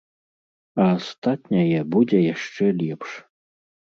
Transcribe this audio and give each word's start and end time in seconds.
А 0.85 0.87
астатняе 0.99 1.81
будзе 1.97 2.19
яшчэ 2.33 2.65
лепш! 2.83 3.09